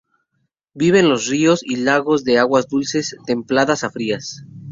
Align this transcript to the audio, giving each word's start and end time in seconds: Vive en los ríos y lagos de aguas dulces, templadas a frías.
Vive 0.73 0.99
en 1.01 1.09
los 1.09 1.27
ríos 1.27 1.61
y 1.63 1.75
lagos 1.75 2.23
de 2.23 2.39
aguas 2.39 2.67
dulces, 2.67 3.15
templadas 3.27 3.83
a 3.83 3.91
frías. 3.91 4.43